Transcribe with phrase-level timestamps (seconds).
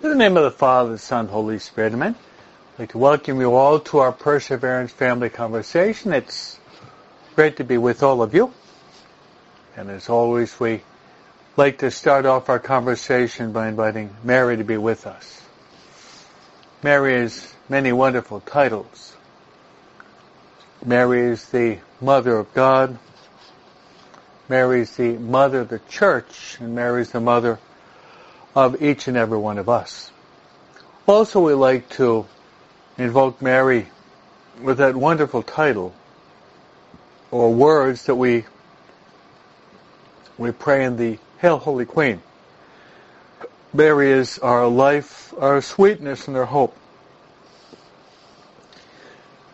[0.00, 2.14] In the name of the Father, the Son, Holy Spirit, Amen.
[2.14, 6.12] I'd like to welcome you all to our Perseverance Family Conversation.
[6.12, 6.60] It's
[7.34, 8.54] great to be with all of you.
[9.76, 10.82] And as always, we
[11.56, 15.42] like to start off our conversation by inviting Mary to be with us.
[16.84, 19.16] Mary has many wonderful titles.
[20.84, 22.96] Mary is the Mother of God.
[24.48, 27.58] Mary is the Mother of the Church, and Mary is the Mother
[28.58, 30.10] of each and every one of us.
[31.06, 32.26] Also, we like to
[32.96, 33.86] invoke Mary
[34.60, 35.94] with that wonderful title
[37.30, 38.44] or words that we
[40.38, 42.20] we pray in the Hail Holy Queen.
[43.72, 46.76] Mary is our life, our sweetness, and our hope.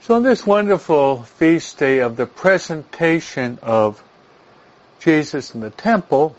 [0.01, 4.03] So on this wonderful feast day of the presentation of
[4.99, 6.37] Jesus in the temple,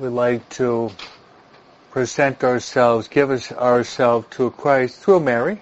[0.00, 0.90] we like to
[1.90, 5.60] present ourselves, give us ourselves to Christ through Mary.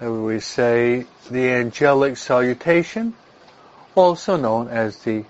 [0.00, 3.14] And we say the angelic salutation,
[3.94, 5.24] also known as the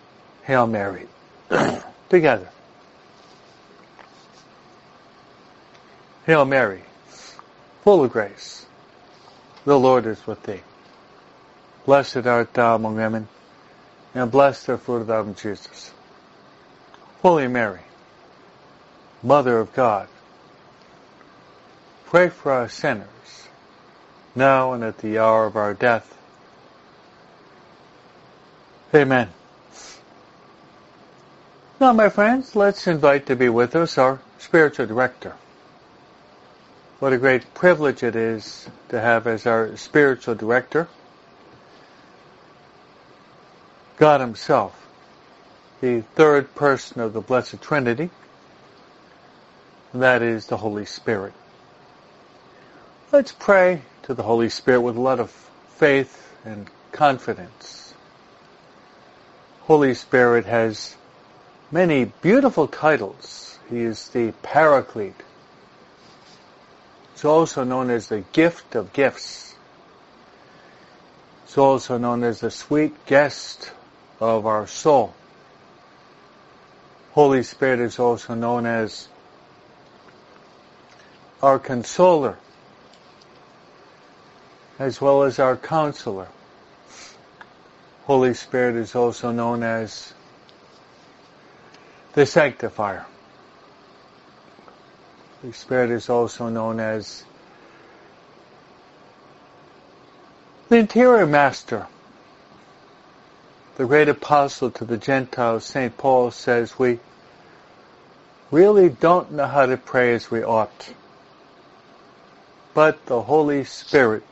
[0.45, 1.09] Hail Mary.
[2.09, 2.49] Together.
[6.25, 6.83] Hail Mary,
[7.83, 8.65] full of grace,
[9.65, 10.61] the Lord is with thee.
[11.85, 13.27] Blessed art thou among women,
[14.15, 15.93] and blessed the fruit of thy womb, Jesus.
[17.23, 17.83] Holy Mary,
[19.23, 20.09] Mother of God,
[22.07, 23.07] pray for us sinners,
[24.35, 26.19] now and at the hour of our death.
[28.93, 29.29] Amen.
[31.81, 35.37] Now, my friends, let's invite to be with us our spiritual director.
[36.99, 40.89] What a great privilege it is to have as our spiritual director
[43.97, 44.75] God Himself,
[45.83, 48.09] the third person of the Blessed Trinity,
[49.93, 51.33] that is the Holy Spirit.
[53.11, 55.33] Let's pray to the Holy Spirit with a lot of
[55.75, 57.95] faith and confidence.
[59.63, 60.95] Holy Spirit has
[61.73, 63.59] many beautiful titles.
[63.69, 65.21] He is the Paraclete.
[67.15, 69.57] He's also known as the gift of gifts.
[71.45, 73.73] He's also known as the sweet guest
[74.21, 75.13] of our soul.
[77.13, 79.09] Holy Spirit is also known as
[81.43, 82.39] our consoler,
[84.79, 86.29] as well as our counselor.
[88.05, 90.15] Holy Spirit is also known as
[92.15, 93.05] the sanctifier.
[95.43, 97.25] Holy Spirit is also known as
[100.71, 101.87] the interior master.
[103.77, 105.97] The great apostle to the Gentiles, St.
[105.97, 107.01] Paul, says we
[108.51, 110.93] really don't know how to pray as we ought.
[112.75, 114.25] But the Holy Spirit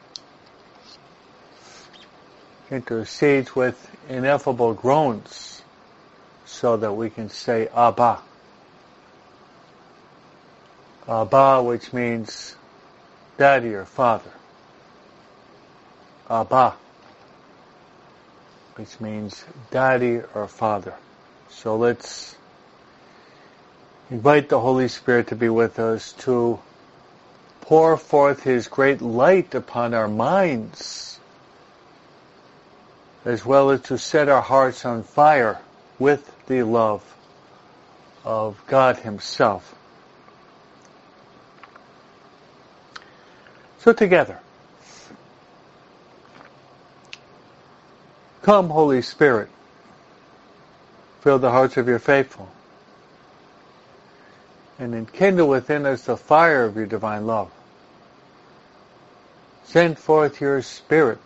[2.70, 5.62] intercedes with ineffable groans
[6.44, 8.20] so that we can say Abba.
[11.08, 12.56] Abba, which means
[13.38, 14.30] daddy or father.
[16.28, 16.74] Abba,
[18.80, 20.94] which means daddy or father.
[21.50, 22.34] So let's
[24.10, 26.58] invite the Holy Spirit to be with us to
[27.60, 31.20] pour forth His great light upon our minds,
[33.26, 35.60] as well as to set our hearts on fire
[35.98, 37.04] with the love
[38.24, 39.74] of God Himself.
[43.80, 44.40] So together,
[48.50, 49.48] come Holy Spirit,
[51.20, 52.48] fill the hearts of your faithful,
[54.76, 57.48] and enkindle within us the fire of your divine love.
[59.62, 61.20] Send forth your Spirit,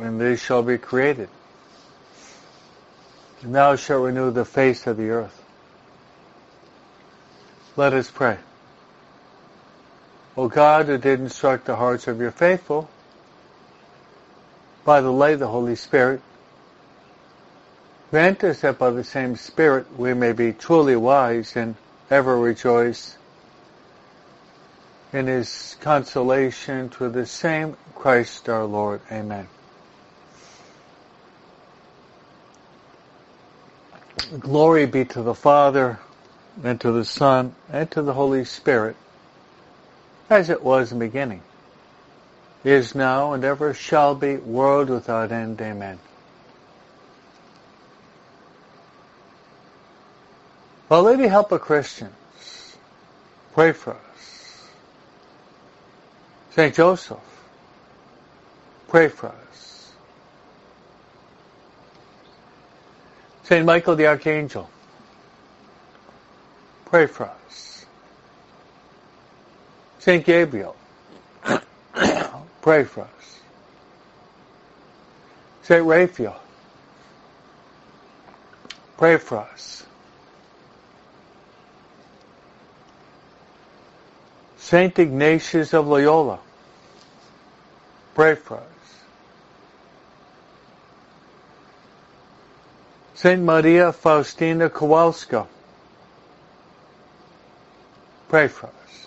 [0.00, 1.28] and they shall be created.
[3.42, 5.44] And thou shalt renew the face of the earth.
[7.76, 8.38] Let us pray.
[10.34, 12.88] O God, who did instruct the hearts of your faithful,
[14.86, 16.22] by the light of the Holy Spirit,
[18.10, 21.74] grant us that by the same Spirit we may be truly wise and
[22.10, 23.16] ever rejoice
[25.12, 29.00] in his consolation through the same Christ our Lord.
[29.10, 29.48] Amen.
[34.38, 35.98] Glory be to the Father,
[36.62, 38.96] and to the Son, and to the Holy Spirit,
[40.28, 41.42] as it was in the beginning,
[42.64, 45.60] is now, and ever shall be, world without end.
[45.60, 45.98] Amen.
[50.90, 52.14] Our Lady help of Christians
[53.58, 54.68] Pray for us.
[56.50, 56.72] St.
[56.72, 57.18] Joseph,
[58.86, 59.92] pray for us.
[63.42, 63.66] St.
[63.66, 64.70] Michael the Archangel,
[66.84, 67.84] pray for us.
[69.98, 70.24] St.
[70.24, 70.76] Gabriel,
[72.62, 73.40] pray for us.
[75.62, 75.84] St.
[75.84, 76.40] Raphael,
[78.96, 79.84] pray for us.
[84.68, 86.38] Saint Ignatius of Loyola,
[88.14, 89.04] pray for us.
[93.14, 95.46] Saint Maria Faustina Kowalska,
[98.28, 99.06] pray for us.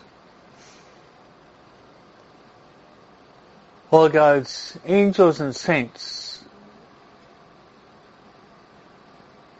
[3.91, 6.43] All God's angels and saints,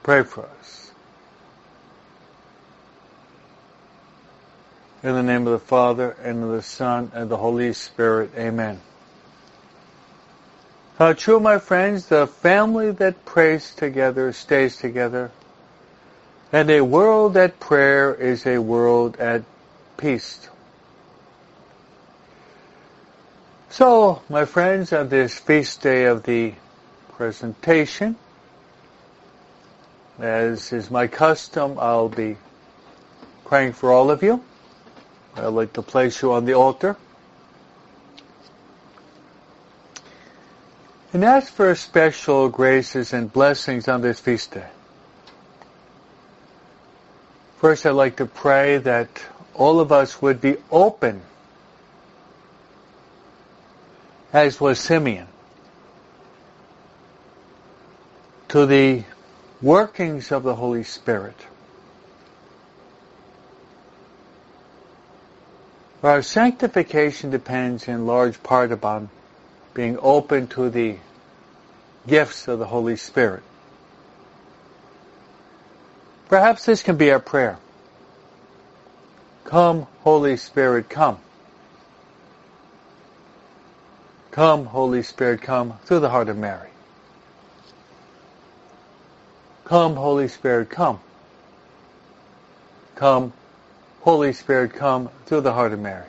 [0.01, 0.80] pray for us.
[5.03, 8.29] In the name of the Father, and of the Son, and the Holy Spirit.
[8.37, 8.79] Amen.
[10.99, 15.31] How true, my friends, the family that prays together stays together,
[16.53, 19.41] and a world at prayer is a world at
[19.97, 20.47] peace.
[23.71, 26.53] So, my friends, on this feast day of the
[27.13, 28.17] presentation,
[30.19, 32.37] as is my custom, I'll be
[33.45, 34.43] praying for all of you.
[35.35, 36.97] I'd like to place you on the altar.
[41.13, 44.67] And ask for special graces and blessings on this feast day.
[47.59, 49.09] First, I'd like to pray that
[49.53, 51.21] all of us would be open,
[54.33, 55.27] as was Simeon,
[58.47, 59.03] to the
[59.61, 61.35] workings of the Holy Spirit.
[66.03, 69.09] Our sanctification depends in large part upon
[69.73, 70.97] being open to the
[72.07, 73.43] gifts of the Holy Spirit.
[76.27, 77.57] Perhaps this can be our prayer.
[79.43, 81.19] Come, Holy Spirit, come.
[84.31, 86.69] Come, Holy Spirit, come through the heart of Mary.
[89.65, 90.99] Come, Holy Spirit, come.
[92.95, 93.33] Come,
[94.01, 96.07] Holy Spirit, come through the heart of Mary.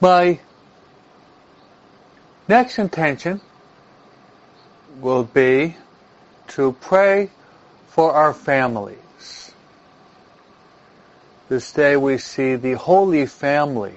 [0.00, 0.40] My
[2.48, 3.40] next intention
[5.00, 5.76] will be
[6.48, 7.30] to pray
[7.88, 9.52] for our families.
[11.48, 13.96] This day we see the Holy Family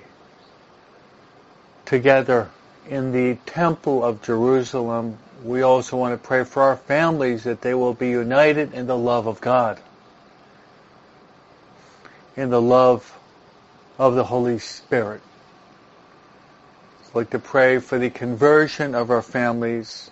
[1.85, 2.49] together
[2.89, 7.73] in the Temple of Jerusalem we also want to pray for our families that they
[7.73, 9.79] will be united in the love of God,
[12.37, 13.17] in the love
[13.99, 15.21] of the Holy Spirit.
[17.09, 20.09] I'd like to pray for the conversion of our families,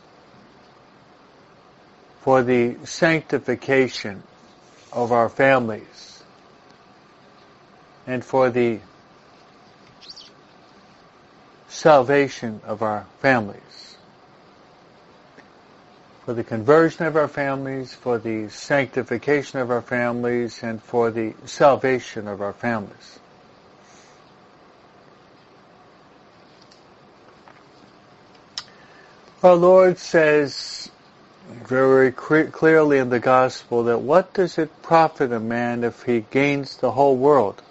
[2.21, 4.21] for the sanctification
[4.91, 6.23] of our families,
[8.05, 8.79] and for the
[11.69, 13.90] salvation of our families
[16.25, 21.33] for the conversion of our families, for the sanctification of our families, and for the
[21.45, 23.19] salvation of our families.
[29.43, 30.91] Our Lord says
[31.65, 36.77] very clearly in the gospel that what does it profit a man if he gains
[36.77, 37.61] the whole world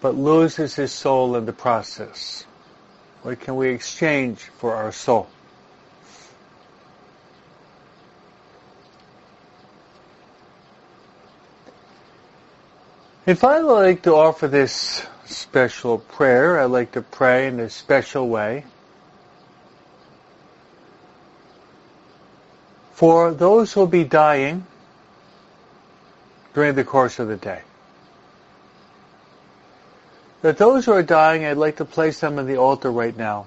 [0.00, 2.44] but loses his soul in the process?
[3.22, 5.28] What can we exchange for our soul?
[13.28, 18.26] If I like to offer this special prayer, I like to pray in a special
[18.26, 18.64] way
[22.94, 24.66] for those who will be dying
[26.54, 27.60] during the course of the day.
[30.40, 33.44] That those who are dying, I'd like to place them on the altar right now.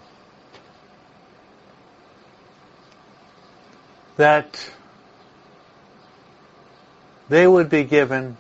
[4.17, 4.63] That
[7.29, 8.38] they would be given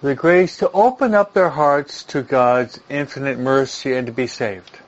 [0.00, 4.78] the grace to open up their hearts to God's infinite mercy and to be saved.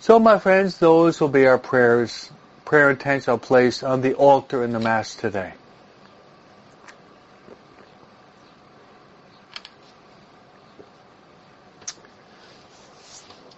[0.00, 2.30] So my friends, those will be our prayers,
[2.64, 5.54] prayer intents are placed on the altar in the Mass today.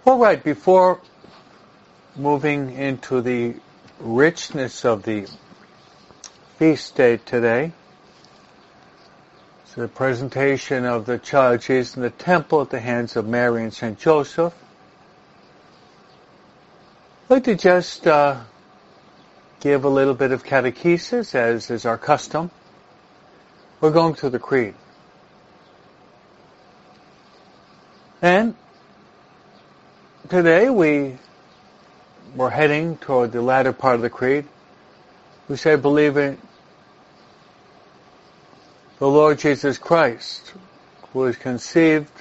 [0.05, 1.01] All right, before
[2.15, 3.55] moving into the
[3.99, 5.27] richness of the
[6.57, 7.73] feast day today,
[9.65, 13.61] so the presentation of the child Jesus in the temple at the hands of Mary
[13.63, 13.99] and St.
[13.99, 14.53] Joseph.
[17.25, 18.39] I'd like to just uh,
[19.59, 22.49] give a little bit of catechesis, as is our custom.
[23.81, 24.75] We're going through the Creed.
[28.21, 28.55] And
[30.29, 31.17] today we
[32.33, 34.45] we're heading toward the latter part of the creed.
[35.47, 36.39] We say, believe in
[38.97, 40.53] the Lord Jesus Christ,
[41.13, 42.11] who was conceived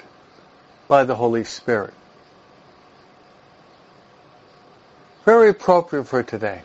[0.88, 1.94] by the Holy Spirit.
[5.24, 6.60] Very appropriate for today.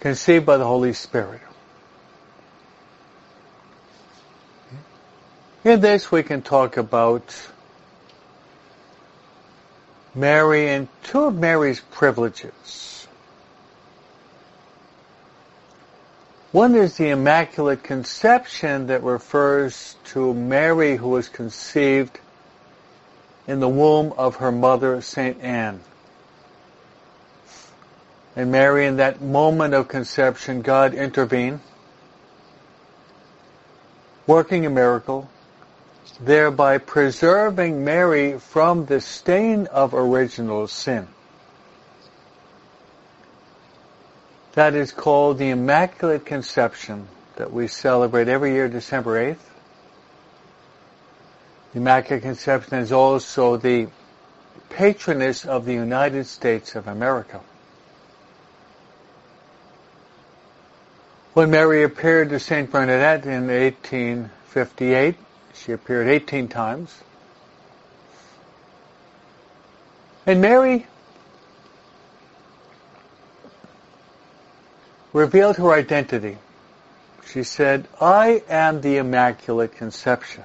[0.00, 1.40] Conceived by the Holy Spirit.
[5.64, 7.34] In this we can talk about
[10.18, 13.06] Mary and two of Mary's privileges.
[16.50, 22.18] One is the Immaculate Conception that refers to Mary who was conceived
[23.46, 25.40] in the womb of her mother, St.
[25.42, 25.80] Anne.
[28.34, 31.60] And Mary, in that moment of conception, God intervened,
[34.26, 35.28] working a miracle,
[36.20, 41.06] thereby preserving Mary from the stain of original sin.
[44.52, 49.38] That is called the Immaculate Conception that we celebrate every year December 8th.
[51.72, 53.88] The Immaculate Conception is also the
[54.70, 57.40] patroness of the United States of America.
[61.34, 62.68] When Mary appeared to St.
[62.68, 65.14] Bernadette in 1858,
[65.58, 66.94] she appeared 18 times.
[70.26, 70.86] And Mary
[75.12, 76.38] revealed her identity.
[77.26, 80.44] She said, I am the Immaculate Conception.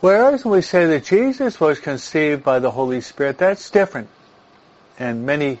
[0.00, 4.08] Whereas when we say that Jesus was conceived by the Holy Spirit, that's different.
[4.98, 5.60] And many,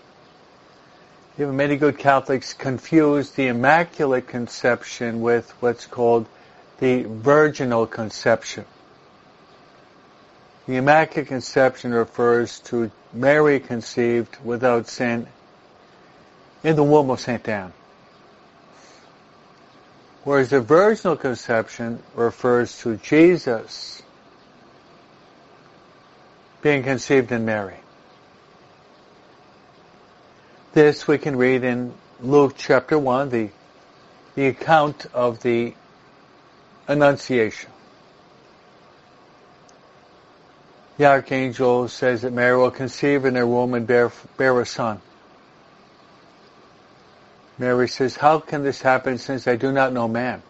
[1.48, 6.26] many good Catholics confuse the Immaculate Conception with what's called
[6.78, 8.64] the virginal conception.
[10.66, 15.26] The Immaculate Conception refers to Mary conceived without sin
[16.62, 17.48] in the womb of St.
[17.48, 17.72] Anne.
[20.24, 24.02] Whereas the virginal conception refers to Jesus
[26.60, 27.76] being conceived in Mary.
[30.72, 33.50] This we can read in Luke chapter 1, the,
[34.34, 35.74] the account of the
[36.86, 37.70] Annunciation.
[40.96, 45.00] The archangel says that Mary will conceive in her womb and bear, bear a son.
[47.58, 50.42] Mary says, how can this happen since I do not know man?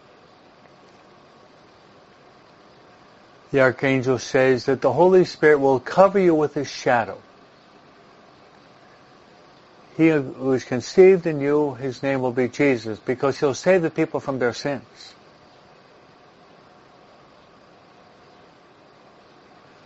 [3.51, 7.21] the archangel says that the Holy Spirit will cover you with his shadow.
[10.01, 13.91] He who is conceived in you, his name will be Jesus, because he'll save the
[13.91, 15.13] people from their sins.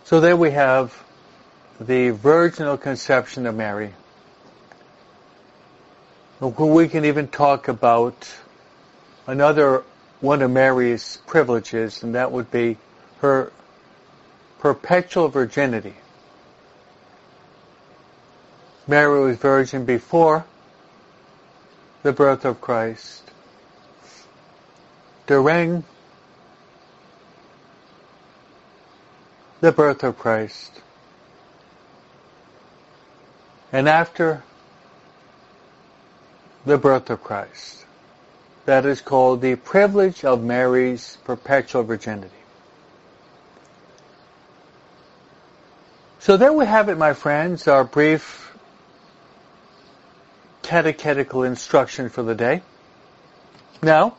[0.05, 0.97] So there we have
[1.81, 3.93] the virginal conception of Mary.
[6.39, 8.33] We can even talk about
[9.27, 9.83] another
[10.21, 12.77] one of Mary's privileges, and that would be
[13.19, 13.51] her
[14.61, 15.97] perpetual virginity.
[18.87, 20.45] Mary was virgin before
[22.03, 23.31] the birth of Christ,
[25.27, 25.85] during
[29.61, 30.83] the birth of Christ,
[33.73, 34.43] and after
[36.67, 37.87] the birth of Christ.
[38.67, 42.31] That is called the privilege of Mary's perpetual virginity.
[46.21, 48.44] So there we have it, my friends, our brief
[50.65, 52.63] catechetical instruction for the day.
[53.83, 54.17] Now,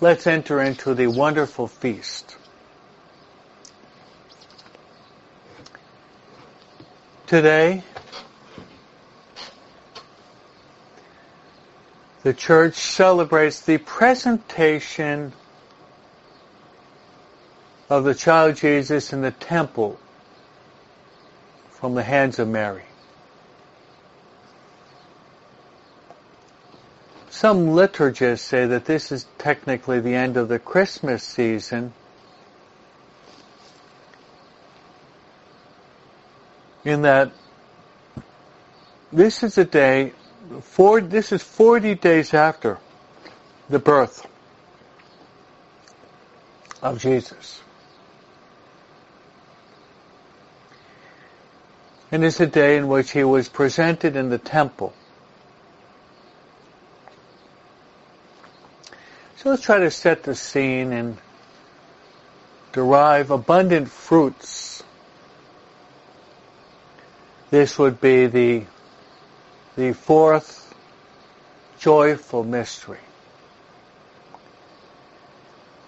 [0.00, 2.36] let's enter into the wonderful feast.
[7.28, 7.84] Today,
[12.24, 15.32] the church celebrates the presentation
[17.90, 19.98] of the child Jesus in the temple
[21.70, 22.84] from the hands of Mary.
[27.30, 31.92] Some liturgists say that this is technically the end of the Christmas season
[36.84, 37.32] in that
[39.12, 40.12] this is a day,
[40.62, 42.78] four, this is 40 days after
[43.68, 44.26] the birth
[46.82, 47.62] of Jesus.
[52.12, 54.92] And is the day in which he was presented in the temple.
[59.36, 61.16] So let's try to set the scene and
[62.72, 64.82] derive abundant fruits.
[67.50, 68.64] This would be the,
[69.76, 70.74] the fourth
[71.78, 72.98] joyful mystery.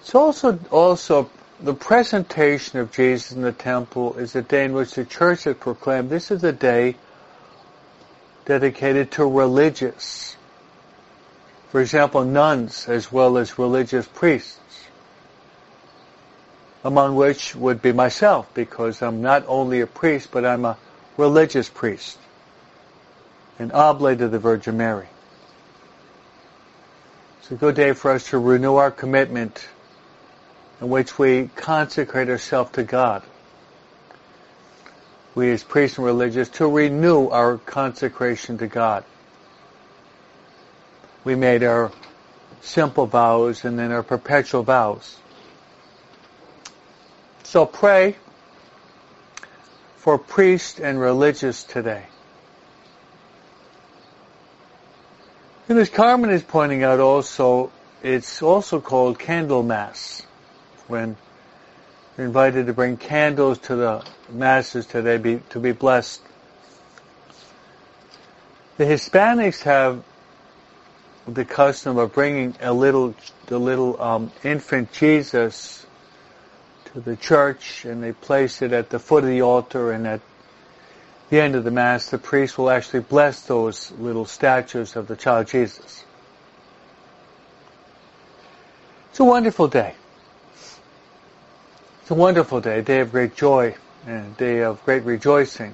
[0.01, 1.31] It's also, also
[1.63, 5.57] the presentation of Jesus in the temple is a day in which the church has
[5.57, 6.97] proclaimed this is a day
[8.45, 10.37] dedicated to religious.
[11.71, 14.59] For example, nuns as well as religious priests,
[16.83, 20.77] among which would be myself because I'm not only a priest but I'm a
[21.17, 22.19] religious priest,
[23.61, 25.07] an oblate of the Virgin Mary.
[27.39, 29.65] It's a good day for us to renew our commitment
[30.83, 33.23] in which we consecrate ourselves to God.
[35.33, 39.05] We as priests and religious to renew our consecration to God.
[41.23, 41.93] We made our
[42.63, 45.17] simple vows and then our perpetual vows.
[47.45, 48.17] So pray
[49.99, 52.07] for priests and religious today.
[55.69, 57.71] And as Carmen is pointing out also,
[58.03, 60.27] it's also called Candlemas
[60.93, 61.17] when
[62.17, 66.21] you're invited to bring candles to the masses today be, to be blessed.
[68.77, 70.05] The Hispanics have
[71.27, 73.15] the custom of bringing a little,
[73.47, 75.87] the little um, infant Jesus
[76.93, 80.21] to the church, and they place it at the foot of the altar, and at
[81.31, 85.17] the end of the mass, the priest will actually bless those little statues of the
[85.17, 86.05] child Jesus.
[89.09, 89.95] It's a wonderful day.
[92.03, 95.73] It's a wonderful day, a day of great joy and a day of great rejoicing.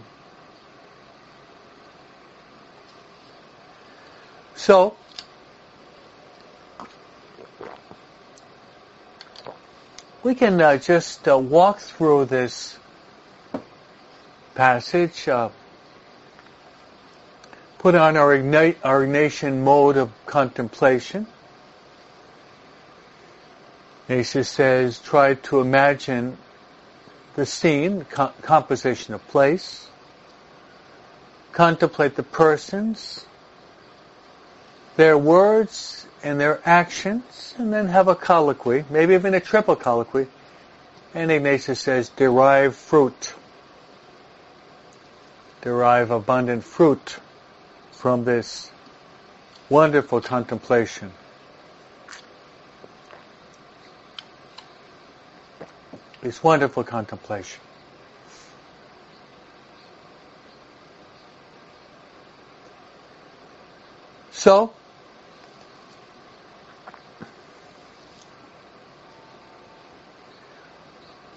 [4.54, 4.94] So,
[10.22, 12.78] we can uh, just uh, walk through this
[14.54, 15.48] passage, uh,
[17.78, 21.26] put on our, ignite, our Ignatian mode of contemplation,
[24.08, 26.38] Ignatius says, try to imagine
[27.34, 29.86] the scene, co- composition of place,
[31.52, 33.26] contemplate the persons,
[34.96, 40.26] their words and their actions, and then have a colloquy, maybe even a triple colloquy.
[41.12, 43.34] And Ignatius says, derive fruit.
[45.60, 47.18] Derive abundant fruit
[47.92, 48.70] from this
[49.68, 51.12] wonderful contemplation.
[56.20, 57.60] This wonderful contemplation.
[64.32, 64.72] So,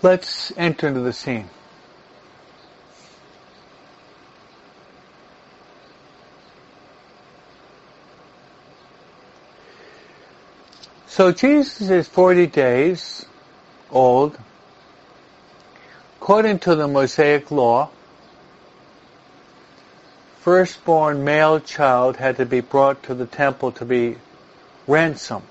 [0.01, 1.49] let's enter into the scene.
[11.07, 13.25] So Jesus is 40 days
[13.91, 14.39] old
[16.21, 17.89] According to the Mosaic law,
[20.41, 24.17] firstborn male child had to be brought to the temple to be
[24.85, 25.47] ransomed.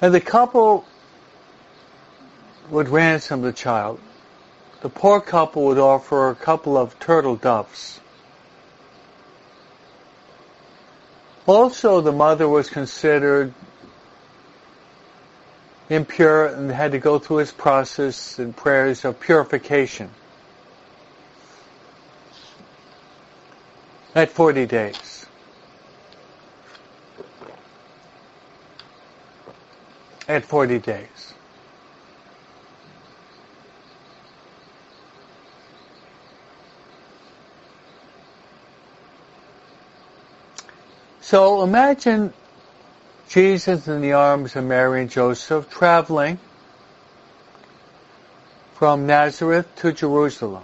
[0.00, 0.84] And the couple
[2.70, 3.98] would ransom the child.
[4.80, 7.98] The poor couple would offer a couple of turtle doves.
[11.46, 13.52] Also, the mother was considered
[15.88, 20.10] impure and had to go through his process and prayers of purification.
[24.14, 25.26] At 40 days.
[30.28, 31.34] At 40 days.
[41.20, 42.32] So imagine
[43.28, 46.38] Jesus in the arms of Mary and Joseph, traveling
[48.74, 50.62] from Nazareth to Jerusalem.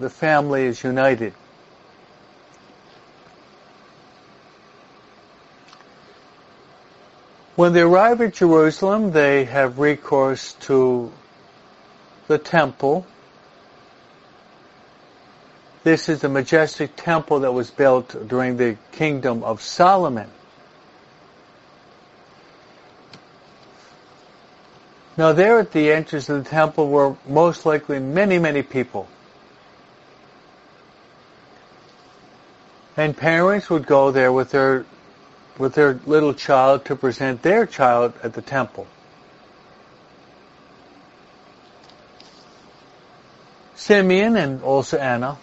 [0.00, 1.34] The family is united.
[7.56, 11.12] When they arrive at Jerusalem, they have recourse to
[12.26, 13.06] the temple.
[15.84, 20.30] This is the majestic temple that was built during the kingdom of Solomon.
[25.16, 29.08] Now there at the entrance of the temple were most likely many, many people.
[32.96, 34.84] And parents would go there with their
[35.58, 38.86] with their little child to present their child at the temple.
[43.76, 45.36] Simeon and also Anna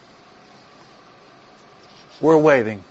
[2.20, 2.84] were waiting.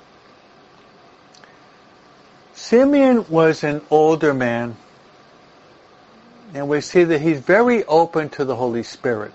[2.55, 4.77] Simeon was an older man,
[6.55, 9.33] and we see that he's very open to the Holy Spirit.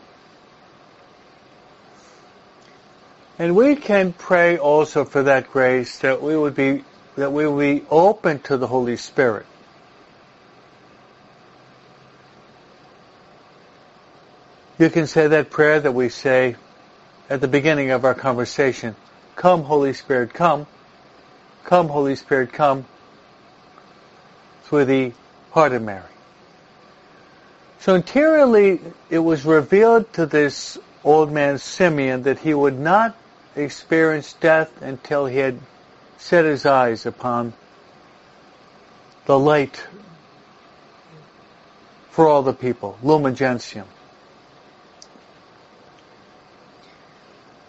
[3.37, 6.83] And we can pray also for that grace that we would be
[7.15, 9.45] that we will be open to the Holy Spirit.
[14.77, 16.57] You can say that prayer that we say
[17.29, 18.95] at the beginning of our conversation.
[19.37, 20.67] Come, Holy Spirit, come.
[21.63, 22.85] Come, Holy Spirit, come.
[24.63, 25.11] Through the
[25.51, 26.14] heart of Mary.
[27.85, 33.15] So interiorly, it was revealed to this old man Simeon that he would not
[33.55, 35.59] experience death until he had
[36.17, 37.53] set his eyes upon
[39.27, 39.85] the light
[42.09, 43.85] for all the people, Lumen Gentium.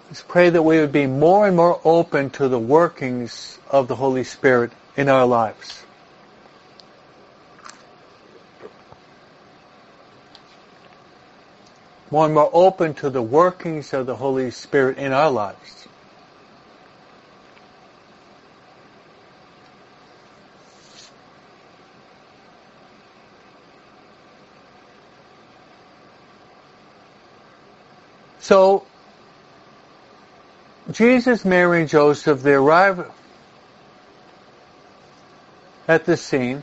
[0.07, 3.97] Let's pray that we would be more and more open to the workings of the
[3.97, 5.83] Holy Spirit in our lives.
[12.11, 15.89] More and more open to the workings of the Holy Spirit in our lives.
[28.39, 28.87] So,
[30.93, 33.11] Jesus, Mary, and Joseph, they arrive
[35.89, 36.63] at the scene.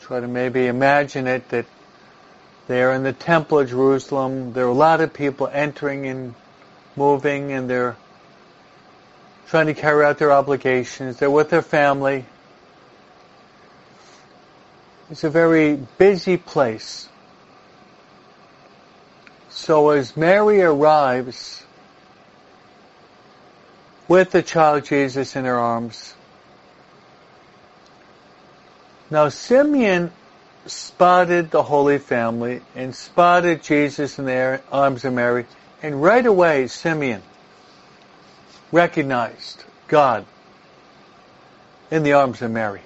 [0.00, 1.66] Try to maybe imagine it that
[2.66, 4.52] they're in the Temple of Jerusalem.
[4.52, 6.34] There are a lot of people entering and
[6.96, 7.96] moving, and they're
[9.48, 11.18] trying to carry out their obligations.
[11.18, 12.24] They're with their family.
[15.10, 17.08] It's a very busy place.
[19.50, 21.64] So as Mary arrives
[24.08, 26.14] with the child Jesus in her arms,
[29.10, 30.10] now Simeon
[30.66, 35.46] spotted the Holy Family and spotted Jesus in the arms of Mary,
[35.82, 37.22] and right away Simeon
[38.72, 40.24] recognized God
[41.90, 42.80] in the arms of Mary.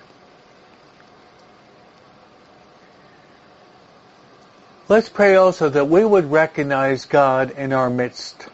[4.89, 8.49] Let's pray also that we would recognize God in our midst.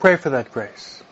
[0.00, 1.02] Pray for that grace.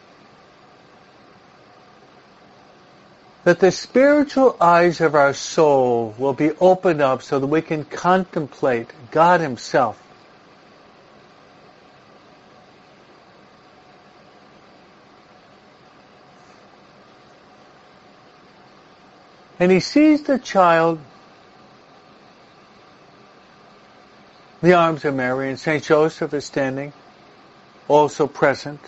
[3.45, 7.85] That the spiritual eyes of our soul will be opened up so that we can
[7.85, 10.01] contemplate God Himself.
[19.59, 21.01] And He sees the child
[24.63, 25.83] The arms of Mary and St.
[25.83, 26.93] Joseph is standing,
[27.89, 28.81] also present.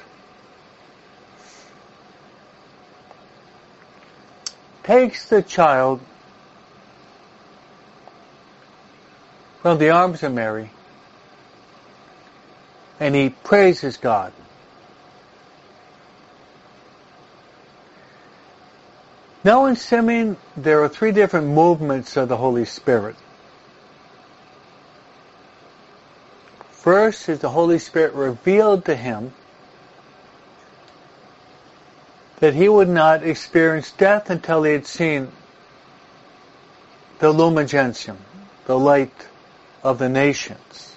[4.85, 6.01] Takes the child
[9.61, 10.71] from the arms of Mary
[12.99, 14.33] and he praises God.
[19.45, 23.17] Now in Simeon, there are three different movements of the Holy Spirit.
[26.71, 29.33] First is the Holy Spirit revealed to him
[32.43, 35.31] that he would not experience death until he had seen
[37.21, 38.19] the Lumen Gentium,
[38.65, 39.15] the light
[39.85, 40.97] of the nations.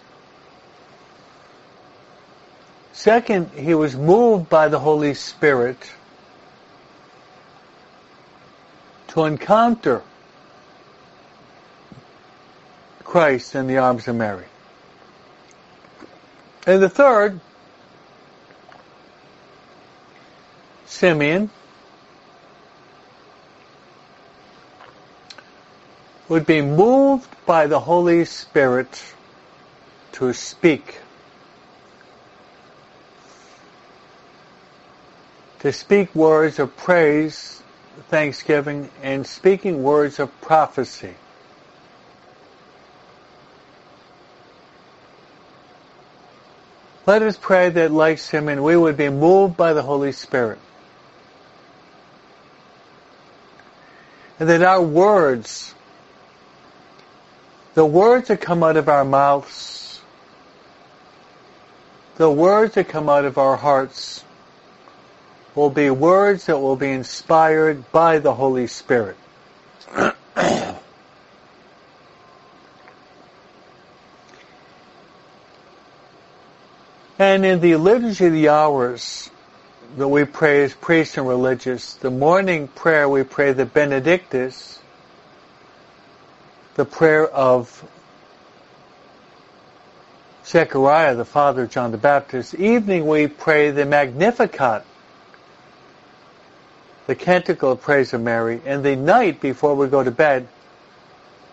[2.94, 5.78] Second, he was moved by the Holy Spirit
[9.10, 10.02] to encounter
[13.04, 14.48] Christ in the arms of Mary.
[16.66, 17.40] And the third,
[20.86, 21.50] Simeon,
[26.28, 29.04] would be moved by the Holy Spirit
[30.14, 31.00] to speak.
[35.60, 37.62] To speak words of praise
[38.10, 41.14] thanksgiving and speaking words of prophecy.
[47.06, 50.58] Let us pray that like Simeon we would be moved by the Holy Spirit.
[54.40, 55.74] And that our words,
[57.74, 60.02] the words that come out of our mouths,
[62.18, 64.24] the words that come out of our hearts,
[65.56, 69.16] will be words that will be inspired by the Holy Spirit.
[77.18, 79.30] and in the liturgy of the hours
[79.98, 84.80] that we pray as priests and religious, the morning prayer we pray the Benedictus,
[86.76, 87.84] the prayer of
[90.46, 92.54] Zechariah, the father of John the Baptist.
[92.54, 94.84] Evening we pray the Magnificat,
[97.08, 100.48] the canticle of praise of Mary, and the night before we go to bed,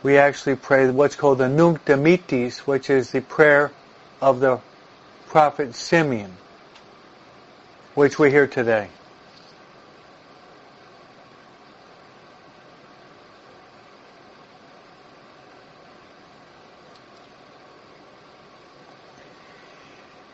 [0.03, 3.71] we actually pray what's called the Nunc Dimittis, which is the prayer
[4.21, 4.59] of the
[5.29, 6.37] prophet Simeon,
[7.95, 8.89] which we hear today.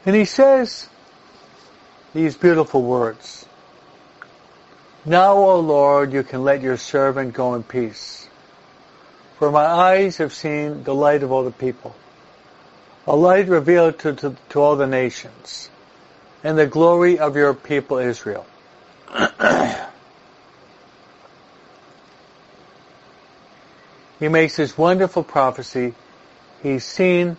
[0.07, 0.89] And he says
[2.15, 3.45] these beautiful words.
[5.05, 8.27] Now, O Lord, you can let your servant go in peace.
[9.39, 11.95] For my eyes have seen the light of all the people,
[13.07, 15.71] a light revealed to, to, to all the nations,
[16.43, 18.47] and the glory of your people Israel.
[24.19, 25.95] he makes this wonderful prophecy.
[26.63, 27.37] He's seen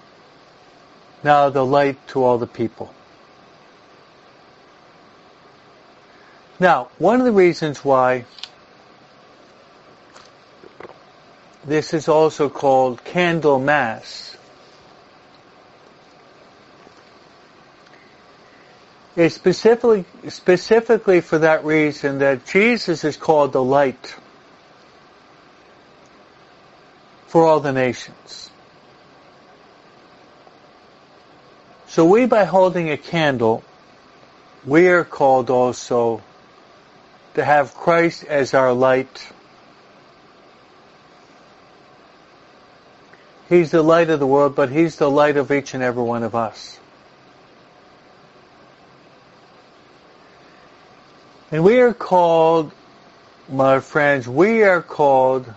[1.23, 2.93] now the light to all the people.
[6.59, 8.25] Now, one of the reasons why
[11.65, 14.35] this is also called Candlemas
[19.19, 24.15] is specifically specifically for that reason that Jesus is called the light
[27.27, 28.49] for all the nations.
[31.87, 33.63] So we by holding a candle
[34.65, 36.21] we are called also
[37.33, 39.31] to have Christ as our light.
[43.47, 46.23] He's the light of the world, but He's the light of each and every one
[46.23, 46.79] of us.
[51.51, 52.71] And we are called,
[53.49, 55.53] my friends, we are called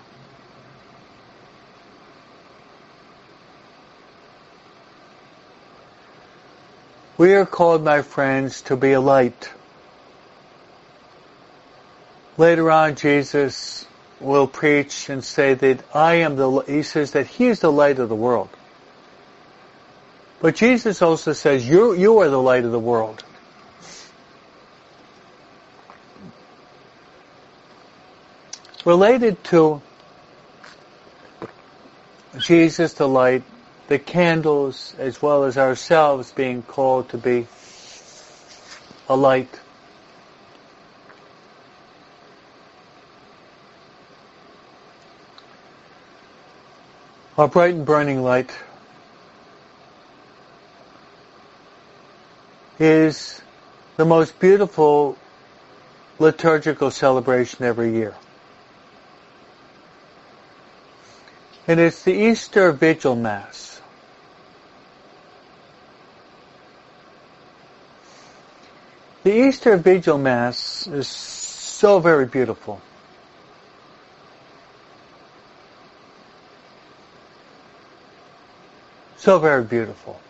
[7.23, 9.49] We are called, my friends, to be a light.
[12.37, 13.87] Later on, Jesus
[14.19, 18.01] will preach and say that I am the, he says that he is the light
[18.01, 18.49] of the world.
[20.41, 23.23] But Jesus also says, you, you are the light of the world.
[28.85, 29.81] Related to
[32.39, 33.45] Jesus the light,
[33.87, 37.47] the candles, as well as ourselves being called to be
[39.09, 39.61] a light.
[47.39, 48.51] Our bright and burning light
[52.81, 53.41] is
[53.97, 55.17] the most beautiful
[56.19, 58.15] liturgical celebration every year.
[61.69, 63.81] And it's the Easter Vigil Mass.
[69.23, 72.81] The Easter Vigil Mass is so very beautiful.
[79.17, 80.21] So very beautiful.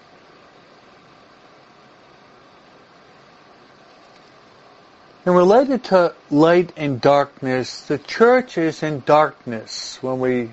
[5.24, 10.50] And related to light and darkness, the church is in darkness when we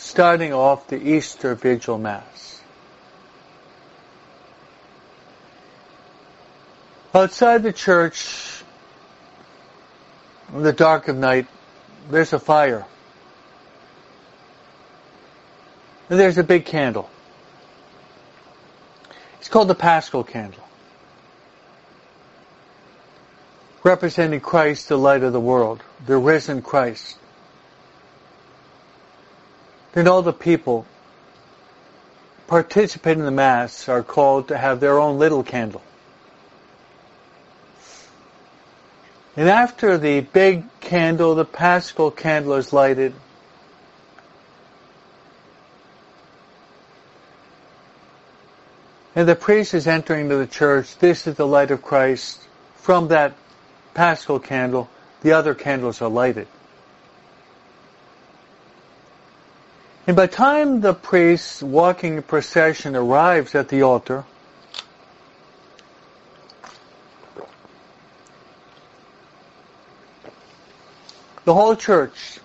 [0.00, 2.62] starting off the Easter Vigil Mass.
[7.14, 8.62] Outside the church,
[10.54, 11.46] in the dark of night,
[12.10, 12.86] there's a fire.
[16.08, 17.10] And there's a big candle.
[19.38, 20.66] It's called the Paschal Candle.
[23.84, 27.19] Representing Christ, the light of the world, the risen Christ.
[29.92, 30.86] Then all the people
[32.46, 35.82] participating in the Mass are called to have their own little candle.
[39.36, 43.14] And after the big candle, the paschal candle is lighted.
[49.14, 50.96] And the priest is entering to the church.
[50.98, 52.40] This is the light of Christ.
[52.76, 53.34] From that
[53.94, 54.88] paschal candle,
[55.22, 56.48] the other candles are lighted.
[60.10, 64.24] And by the time the priest walking in procession arrives at the altar,
[71.44, 72.40] the whole church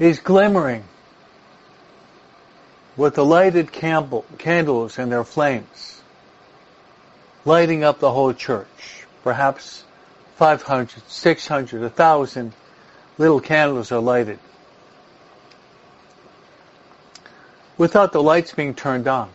[0.00, 0.82] is glimmering
[2.96, 6.02] with the lighted candles and their flames,
[7.44, 9.06] lighting up the whole church.
[9.22, 9.84] Perhaps
[10.34, 12.52] 500, 600, 1,000
[13.18, 14.38] little candles are lighted
[17.76, 19.30] without the lights being turned on.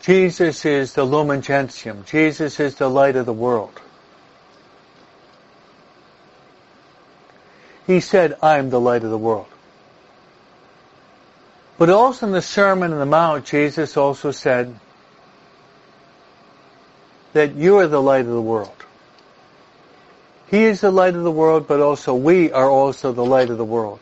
[0.00, 2.04] Jesus is the lumen gentium.
[2.06, 3.78] Jesus is the light of the world.
[7.86, 9.48] He said, I am the light of the world.
[11.78, 14.78] But also in the Sermon on the Mount, Jesus also said
[17.32, 18.84] that you are the light of the world.
[20.50, 23.58] He is the light of the world, but also we are also the light of
[23.58, 24.00] the world.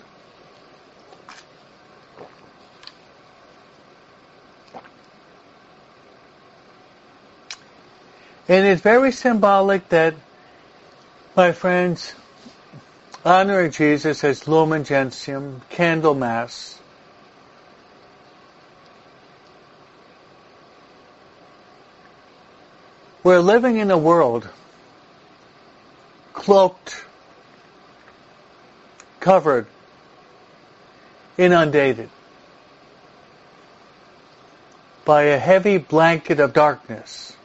[8.48, 10.14] And it's very symbolic that,
[11.34, 12.14] my friends,
[13.24, 16.76] honoring Jesus as Lumen Gentium, Candlemas,
[23.26, 24.48] We're living in a world
[26.36, 27.04] cloaked,
[29.18, 29.66] covered,
[31.36, 32.08] inundated
[35.04, 37.36] by a heavy blanket of darkness.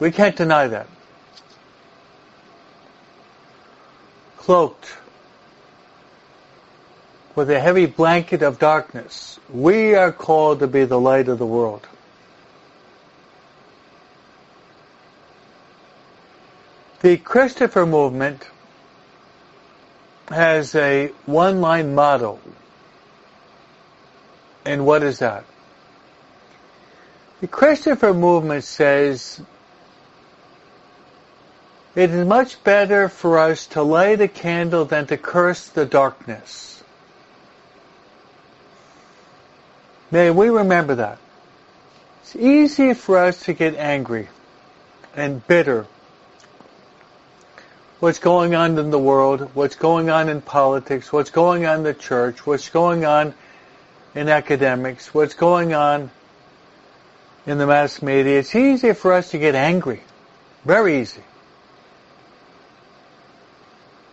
[0.00, 0.88] We can't deny that.
[4.38, 4.96] Cloaked
[7.36, 9.38] with a heavy blanket of darkness.
[9.50, 11.86] We are called to be the light of the world.
[17.00, 18.44] The Christopher movement
[20.28, 22.40] has a one-line motto.
[24.64, 25.44] And what is that?
[27.40, 29.40] The Christopher movement says
[31.94, 36.82] it is much better for us to light a candle than to curse the darkness.
[40.10, 41.18] May we remember that.
[42.22, 44.28] It's easy for us to get angry
[45.14, 45.86] and bitter
[48.00, 51.82] what's going on in the world, what's going on in politics, what's going on in
[51.82, 53.34] the church, what's going on
[54.14, 56.10] in academics, what's going on
[57.46, 58.38] in the mass media.
[58.38, 60.02] It's easy for us to get angry.
[60.64, 61.22] Very easy.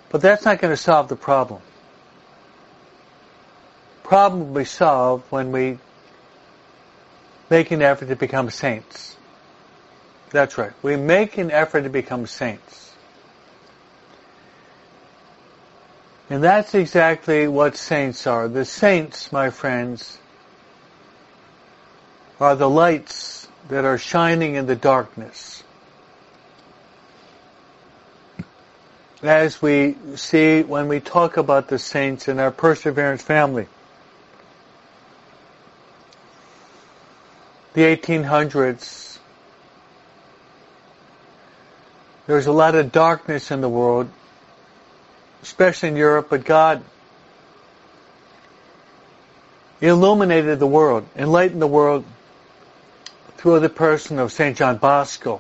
[0.10, 1.62] But that's not going to solve the problem.
[4.04, 5.80] Problem will be solved when we
[7.50, 9.16] make an effort to become saints.
[10.30, 10.72] That's right.
[10.82, 12.85] We make an effort to become saints.
[16.30, 18.48] And that's exactly what saints are.
[18.48, 20.18] The saints, my friends,
[22.40, 25.64] are the lights that are shining in the darkness.
[29.22, 33.68] As we see when we talk about the saints in our perseverance family.
[37.74, 39.18] The 1800s,
[42.26, 44.10] there was a lot of darkness in the world
[45.46, 46.84] especially in Europe, but God
[49.80, 52.04] illuminated the world, enlightened the world
[53.38, 54.58] through the person of St.
[54.58, 55.40] John Bosco.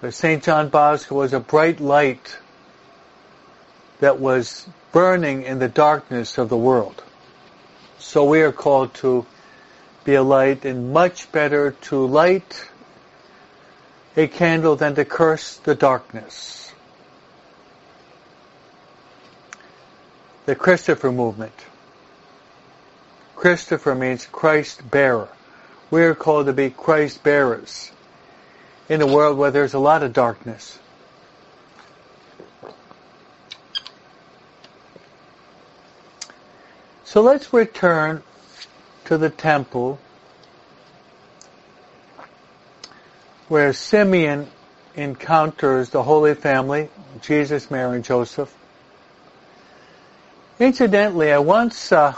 [0.00, 0.42] So St.
[0.42, 2.38] John Bosco was a bright light
[4.00, 7.04] that was burning in the darkness of the world.
[7.98, 9.26] So we are called to
[10.04, 12.70] be a light and much better to light
[14.16, 16.72] a candle than to curse the darkness.
[20.46, 21.54] The Christopher movement.
[23.34, 25.28] Christopher means Christ bearer.
[25.90, 27.90] We are called to be Christ bearers
[28.88, 30.78] in a world where there's a lot of darkness.
[37.04, 38.22] So let's return
[39.04, 39.98] to the temple
[43.48, 44.48] where Simeon
[44.94, 46.88] encounters the Holy Family,
[47.20, 48.54] Jesus, Mary, and Joseph.
[50.58, 52.14] Incidentally, I once uh,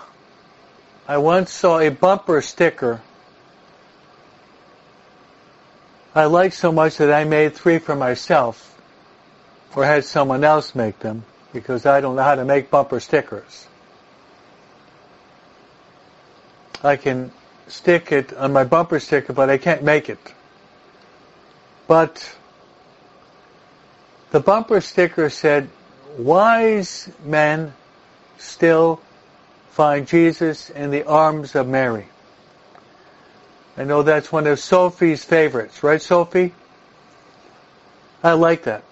[1.08, 3.00] I once saw a bumper sticker
[6.16, 8.74] I liked so much that I made three for myself
[9.74, 13.66] or had someone else make them because I don't know how to make bumper stickers.
[16.82, 17.32] I can
[17.68, 20.32] stick it on my bumper sticker, but I can't make it.
[21.86, 22.36] But
[24.30, 25.68] the bumper sticker said,
[26.18, 27.72] wise men
[28.38, 29.00] still
[29.70, 32.06] find Jesus in the arms of Mary.
[33.76, 36.54] I know that's one of Sophie's favorites, right Sophie?
[38.24, 38.82] I like that.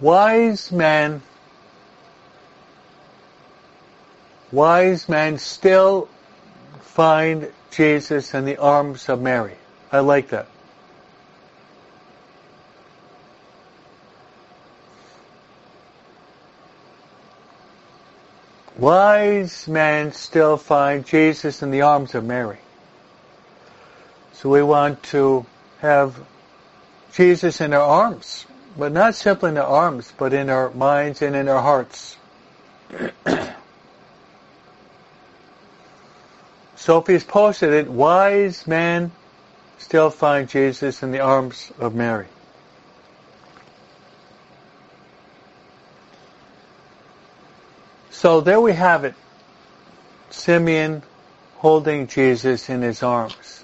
[0.00, 1.20] Wise men,
[4.52, 6.08] wise men still
[6.80, 9.56] find Jesus in the arms of Mary.
[9.90, 10.46] I like that.
[18.76, 22.58] Wise men still find Jesus in the arms of Mary.
[24.32, 25.46] So we want to
[25.78, 26.18] have
[27.12, 28.46] Jesus in our arms,
[28.76, 32.16] but not simply in our arms, but in our minds and in our hearts.
[36.74, 39.12] Sophie's posted it, wise men
[39.78, 42.26] still find Jesus in the arms of Mary.
[48.24, 49.14] So there we have it.
[50.30, 51.02] Simeon
[51.56, 53.62] holding Jesus in his arms.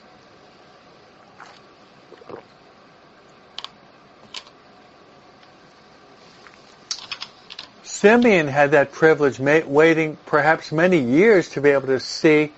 [7.82, 12.52] Simeon had that privilege, waiting perhaps many years to be able to see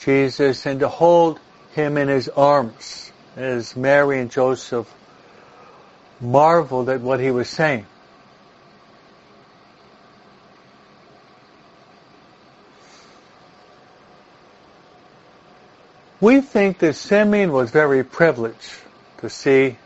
[0.00, 1.38] Jesus and to hold
[1.70, 4.92] him in his arms as Mary and Joseph
[6.20, 7.86] marveled at what he was saying.
[16.26, 18.72] We think that Simeon was very privileged
[19.18, 19.76] to see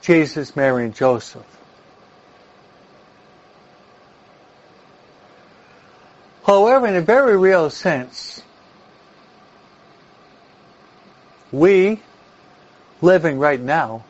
[0.00, 1.44] Jesus, Mary, and Joseph.
[6.46, 8.40] However, in a very real sense,
[11.52, 12.00] we,
[13.02, 14.06] living right now,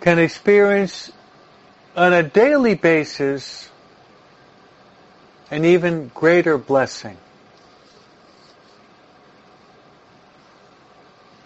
[0.00, 1.12] can experience
[1.94, 3.68] on a daily basis
[5.50, 7.18] an even greater blessing.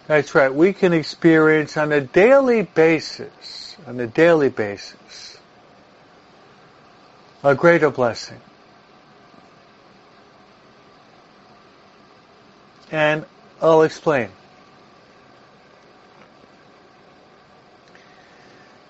[0.09, 0.51] That's right.
[0.51, 5.37] We can experience on a daily basis, on a daily basis,
[7.43, 8.39] a greater blessing.
[12.89, 13.23] And
[13.61, 14.29] I'll explain.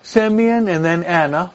[0.02, 1.52] Simeon and then Anna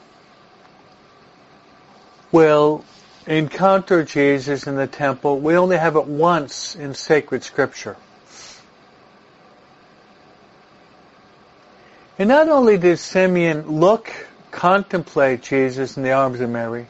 [2.30, 2.84] will
[3.26, 5.40] encounter Jesus in the temple.
[5.40, 7.96] We only have it once in sacred scripture.
[12.18, 14.10] And not only did Simeon look
[14.50, 16.86] contemplate Jesus in the arms of Mary.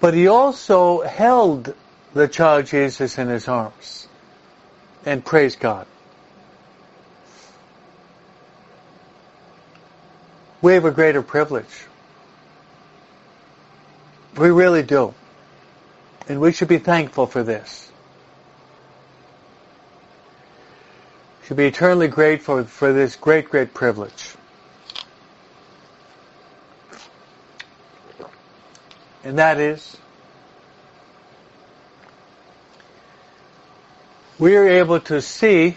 [0.00, 1.74] But he also held
[2.12, 4.06] the child Jesus in his arms
[5.06, 5.86] and praised God.
[10.60, 11.86] We have a greater privilege.
[14.36, 15.14] We really do.
[16.28, 17.90] And we should be thankful for this.
[21.44, 24.34] Should be eternally grateful for this great, great privilege.
[29.22, 29.96] And that is,
[34.38, 35.76] we are able to see,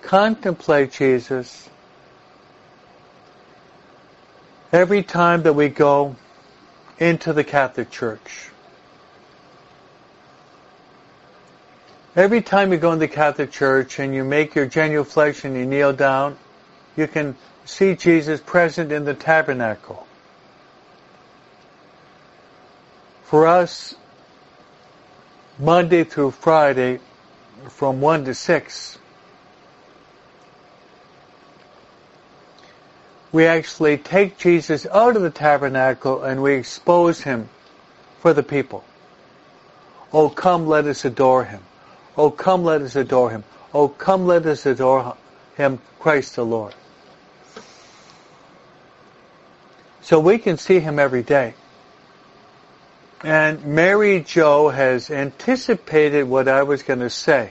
[0.00, 1.68] contemplate Jesus
[4.72, 6.16] every time that we go
[6.98, 8.50] into the Catholic Church.
[12.16, 15.66] Every time you go in the Catholic Church and you make your genuflection, and you
[15.66, 16.38] kneel down,
[16.96, 17.36] you can
[17.66, 20.06] see Jesus present in the tabernacle.
[23.24, 23.94] For us,
[25.58, 27.00] Monday through Friday,
[27.68, 28.98] from 1 to 6,
[33.30, 37.50] we actually take Jesus out of the tabernacle and we expose him
[38.20, 38.84] for the people.
[40.14, 41.60] Oh, come, let us adore him.
[42.16, 43.44] Oh, come let us adore him.
[43.74, 45.16] Oh, come let us adore
[45.56, 46.74] him, Christ the Lord.
[50.00, 51.54] So we can see him every day.
[53.22, 57.50] And Mary Jo has anticipated what I was going to say.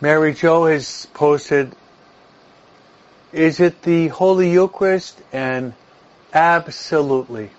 [0.00, 1.74] Mary Jo has posted,
[3.32, 5.20] is it the Holy Eucharist?
[5.32, 5.72] And
[6.32, 7.50] absolutely.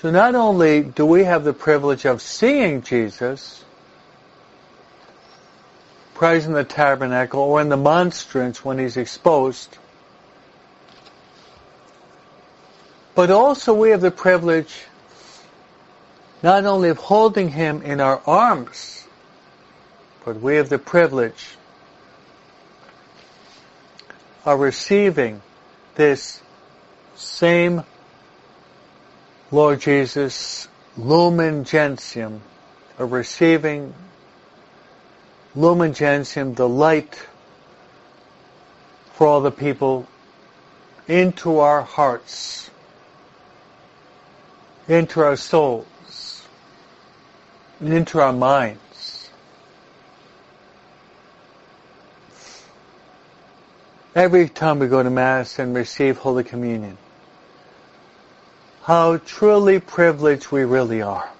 [0.00, 3.62] So not only do we have the privilege of seeing Jesus,
[6.14, 9.76] praise in the tabernacle or in the monstrance when he's exposed,
[13.14, 14.74] but also we have the privilege
[16.42, 19.06] not only of holding him in our arms,
[20.24, 21.58] but we have the privilege
[24.46, 25.42] of receiving
[25.94, 26.40] this
[27.16, 27.84] same
[29.52, 32.40] Lord Jesus lumen gentium,
[32.98, 33.94] of receiving
[35.56, 37.26] lumen gentium, the light
[39.14, 40.06] for all the people,
[41.08, 42.70] into our hearts,
[44.86, 46.46] into our souls,
[47.80, 49.30] and into our minds.
[54.14, 56.98] Every time we go to Mass and receive Holy Communion,
[58.90, 61.30] how truly privileged we really are.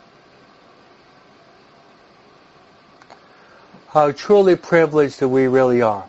[3.89, 6.07] How truly privileged that we really are.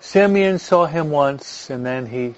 [0.00, 2.34] Simeon saw him once and then he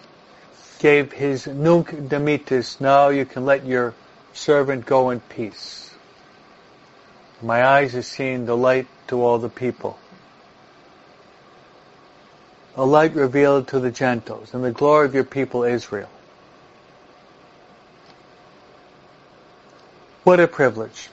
[0.78, 3.94] gave his nunc dimittis, now you can let your
[4.34, 5.90] servant go in peace.
[7.40, 9.98] My eyes have seen the light to all the people.
[12.76, 16.10] A light revealed to the Gentiles and the glory of your people Israel.
[20.24, 21.10] What a privilege.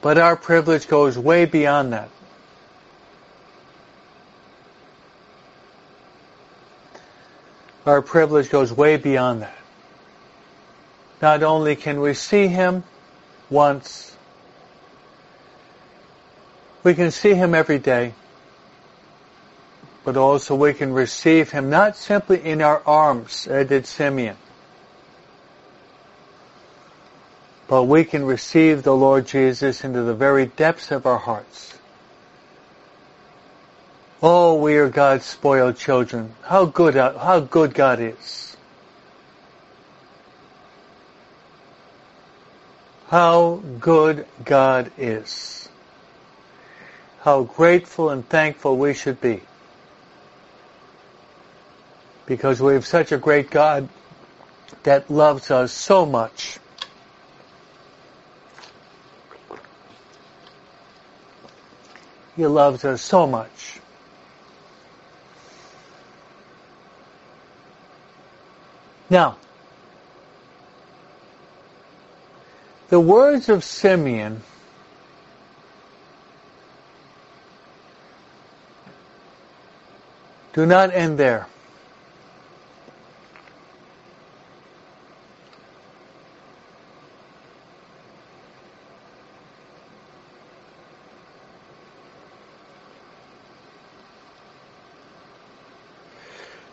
[0.00, 2.08] But our privilege goes way beyond that.
[7.84, 9.56] Our privilege goes way beyond that.
[11.20, 12.82] Not only can we see Him
[13.50, 14.16] once,
[16.82, 18.14] we can see Him every day,
[20.04, 24.36] but also we can receive Him not simply in our arms, as did Simeon,
[27.70, 31.78] but we can receive the Lord Jesus into the very depths of our hearts.
[34.20, 36.34] Oh, we are God's spoiled children.
[36.42, 38.56] How good, how good God is.
[43.06, 45.68] How good God is.
[47.20, 49.42] How grateful and thankful we should be.
[52.26, 53.88] Because we have such a great God
[54.82, 56.58] that loves us so much.
[62.40, 63.80] He loves us so much.
[69.10, 69.36] Now,
[72.88, 74.40] the words of Simeon
[80.54, 81.46] do not end there.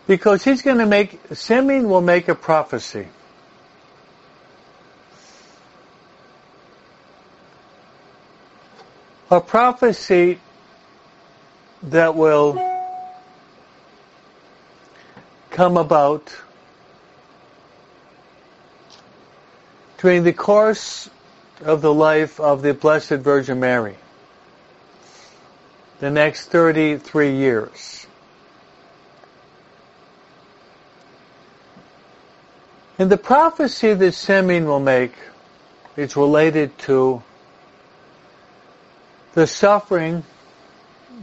[0.07, 3.07] Because he's going to make, Simeon will make a prophecy.
[9.29, 10.39] A prophecy
[11.83, 12.53] that will
[15.49, 16.33] come about
[19.97, 21.09] during the course
[21.61, 23.97] of the life of the Blessed Virgin Mary.
[25.99, 28.07] The next 33 years.
[32.99, 35.13] And the prophecy that Simeon will make
[35.95, 37.21] is related to
[39.33, 40.23] the suffering,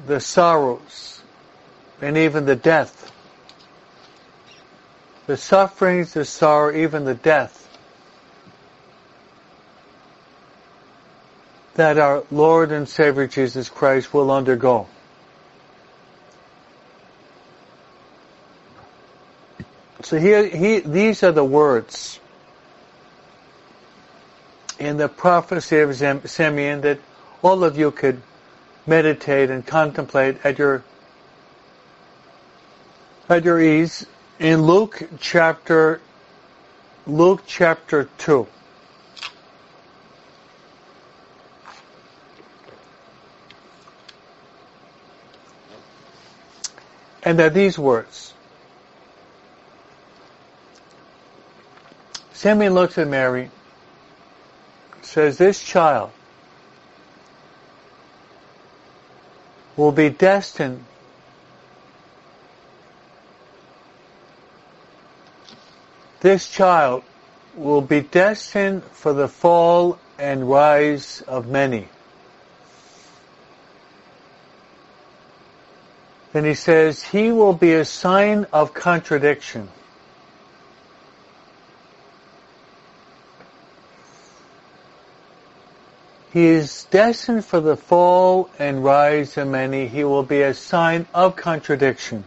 [0.07, 1.23] the sorrows,
[2.01, 3.11] and even the death.
[5.27, 7.65] The sufferings, the sorrow, even the death
[11.75, 14.87] that our Lord and Savior Jesus Christ will undergo.
[20.05, 22.21] So here, he, these are the words
[24.79, 25.97] in the prophecy of
[26.29, 26.99] Simeon that
[27.41, 28.21] all of you could
[28.87, 30.85] meditate and contemplate at your
[33.31, 34.05] at your ease
[34.39, 36.03] in Luke chapter
[37.07, 38.47] Luke chapter 2.
[47.23, 48.34] And are these words.
[52.45, 53.51] Simeon looks at Mary,
[55.01, 56.11] says, This child
[59.79, 60.85] will be destined
[66.21, 67.03] this child
[67.55, 71.89] will be destined for the fall and rise of many.
[76.35, 79.71] Then he says, he will be a sign of contradiction.
[86.35, 89.87] He is destined for the fall and rise of many.
[89.87, 92.25] He will be a sign of contradiction.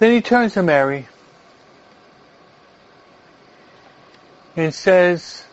[0.00, 1.06] Then he turns to Mary
[4.56, 5.44] and says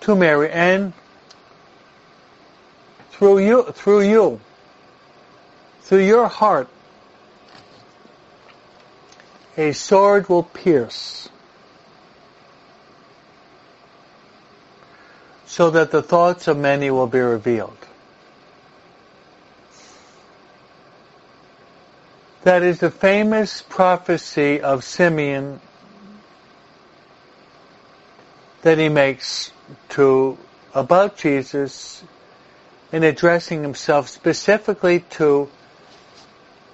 [0.00, 0.94] to Mary, and
[3.10, 4.40] through you, through you,
[5.88, 6.68] through your heart,
[9.56, 11.30] a sword will pierce
[15.46, 17.78] so that the thoughts of many will be revealed.
[22.42, 25.58] That is the famous prophecy of Simeon
[28.60, 29.52] that he makes
[29.90, 30.36] to
[30.74, 32.04] about Jesus
[32.92, 35.48] in addressing himself specifically to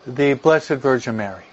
[0.07, 1.45] the Blessed Virgin Mary.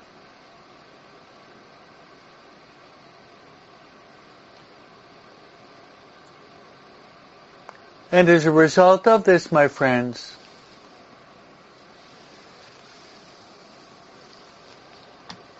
[8.11, 10.35] And as a result of this, my friends,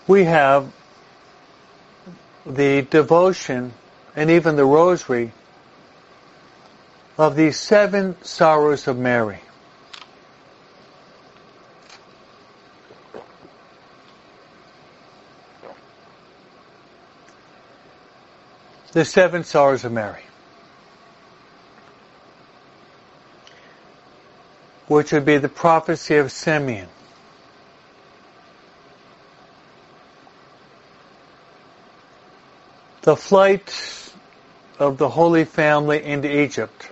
[0.06, 0.72] we have
[2.46, 3.74] the devotion
[4.16, 5.32] and even the rosary
[7.18, 9.40] of these seven sorrows of Mary.
[18.92, 20.24] The seven sorrows of Mary.
[24.88, 26.90] Which would be the prophecy of Simeon.
[33.02, 34.14] the flight
[34.78, 36.90] of the Holy Family into Egypt.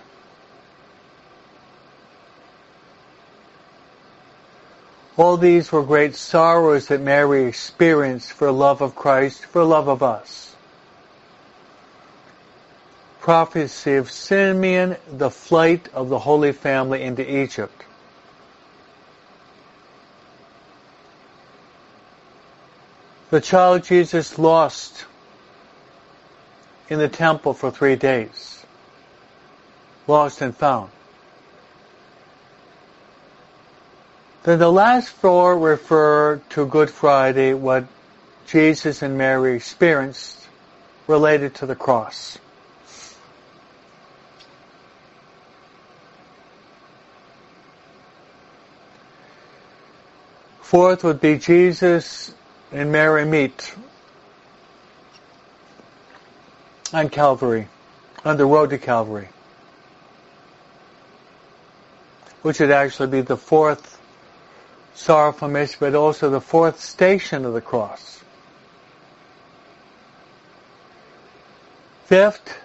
[5.16, 10.02] All these were great sorrows that Mary experienced for love of Christ, for love of
[10.02, 10.56] us.
[13.30, 17.84] Prophecy of Simeon, the flight of the Holy Family into Egypt.
[23.30, 25.04] The child Jesus lost
[26.88, 28.66] in the temple for three days,
[30.08, 30.90] lost and found.
[34.42, 37.84] Then the last four refer to Good Friday, what
[38.48, 40.48] Jesus and Mary experienced
[41.06, 42.36] related to the cross.
[50.70, 52.32] Fourth would be Jesus
[52.70, 53.74] and Mary meet
[56.92, 57.66] on Calvary,
[58.24, 59.30] on the road to Calvary,
[62.42, 64.00] which would actually be the fourth
[64.94, 68.22] sorrowful mystery, but also the fourth station of the cross.
[72.04, 72.60] Fifth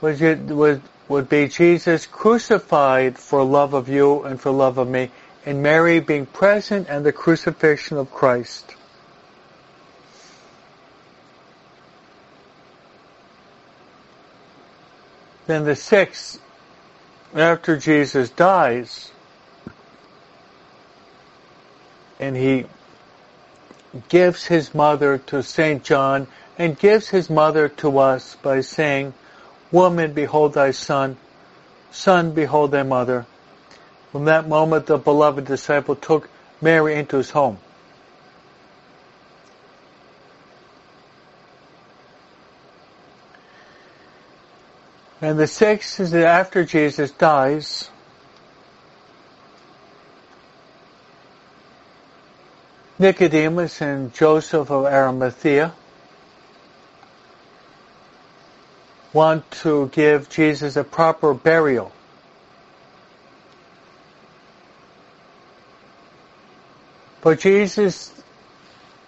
[0.00, 5.12] would, would be Jesus crucified for love of you and for love of me,
[5.46, 8.74] and Mary being present at the crucifixion of Christ.
[15.46, 16.40] Then the sixth,
[17.32, 19.12] after Jesus dies,
[22.18, 22.66] and he
[24.08, 25.84] gives his mother to St.
[25.84, 26.26] John
[26.58, 29.14] and gives his mother to us by saying,
[29.70, 31.16] Woman, behold thy son.
[31.92, 33.26] Son, behold thy mother.
[34.16, 36.30] From that moment, the beloved disciple took
[36.62, 37.58] Mary into his home.
[45.20, 47.90] And the sixth is that after Jesus dies,
[52.98, 55.74] Nicodemus and Joseph of Arimathea
[59.12, 61.92] want to give Jesus a proper burial.
[67.26, 68.12] But Jesus,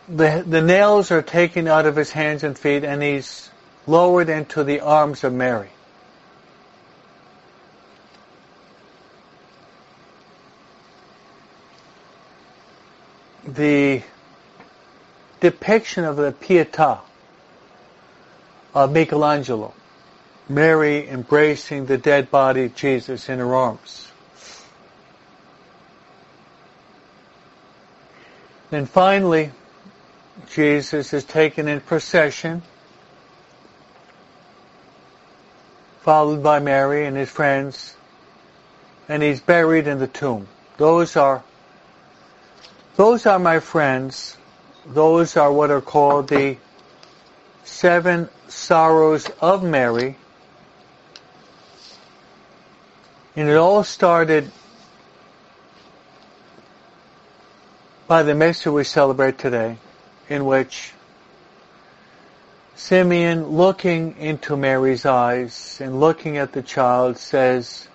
[0.09, 3.49] the, the nails are taken out of his hands and feet and he's
[3.87, 5.69] lowered into the arms of Mary.
[13.47, 14.03] the
[15.39, 16.99] depiction of the Pietà
[18.75, 19.73] of Michelangelo.
[20.49, 24.08] Mary embracing the dead body of Jesus in her arms.
[28.71, 29.51] Then finally,
[30.51, 32.63] Jesus is taken in procession,
[36.03, 37.97] followed by Mary and his friends,
[39.09, 40.47] and he's buried in the tomb.
[40.77, 41.43] Those are,
[42.97, 44.37] those are my friends.
[44.87, 46.57] Those are what are called the
[47.65, 50.17] seven sorrows of Mary.
[53.35, 54.51] And it all started
[58.09, 59.77] by the Mesa we celebrate today,
[60.31, 60.93] in which
[62.75, 67.87] Simeon, looking into Mary's eyes and looking at the child, says,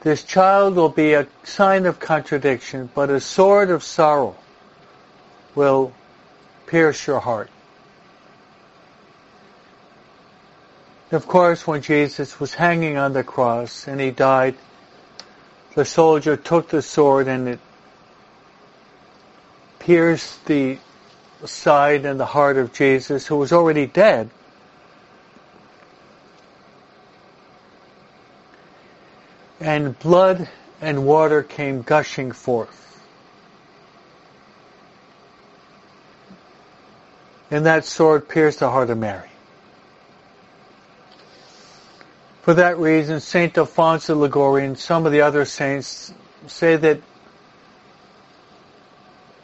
[0.00, 4.36] This child will be a sign of contradiction, but a sword of sorrow
[5.54, 5.92] will
[6.66, 7.50] pierce your heart.
[11.12, 14.56] Of course, when Jesus was hanging on the cross and he died,
[15.76, 17.60] the soldier took the sword and it
[19.88, 20.76] pierced the
[21.46, 24.28] side and the heart of Jesus, who was already dead.
[29.60, 30.46] And blood
[30.82, 33.02] and water came gushing forth.
[37.50, 39.30] And that sword pierced the heart of Mary.
[42.42, 46.12] For that reason, Saint Alphonse Liguori and some of the other saints
[46.46, 47.00] say that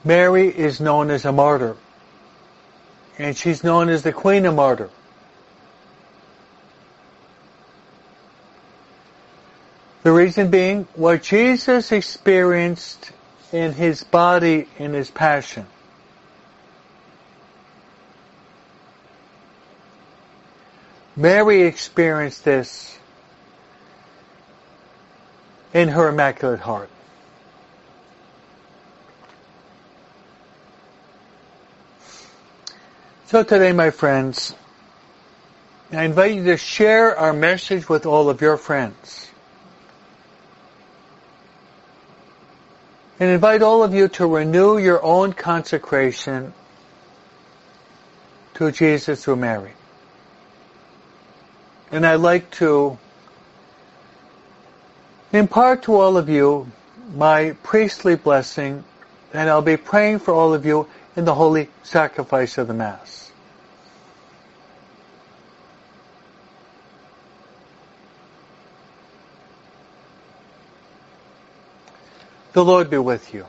[0.05, 1.77] Mary is known as a martyr.
[3.19, 4.91] And she's known as the Queen of Martyr.
[10.03, 13.13] The reason being what Jesus experienced
[13.53, 15.67] in his body in his passion.
[21.17, 22.99] Mary experienced this
[25.73, 26.91] in her Immaculate Heart.
[33.35, 34.55] So today, my friends,
[35.91, 39.29] I invite you to share our message with all of your friends.
[43.19, 46.55] And invite all of you to renew your own consecration
[48.55, 49.73] to Jesus through Mary.
[51.91, 52.97] And I'd like to
[55.33, 56.71] impart to all of you
[57.17, 58.85] my priestly blessing,
[59.33, 63.24] and I'll be praying for all of you in the holy sacrifice of the Mass.
[72.55, 73.47] The Lord be with you.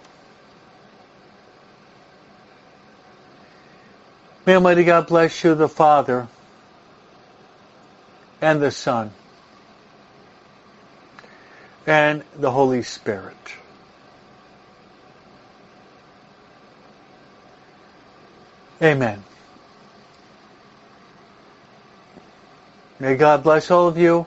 [4.48, 6.28] May Almighty God bless you, the Father,
[8.42, 9.12] and the Son,
[11.86, 13.38] and the Holy Spirit.
[18.82, 19.24] Amen.
[23.00, 24.26] May God bless all of you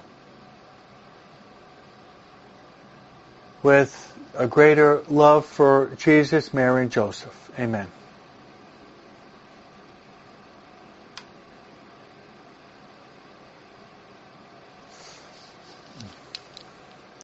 [3.64, 4.08] with
[4.39, 7.51] a greater love for Jesus, Mary, and Joseph.
[7.59, 7.89] Amen.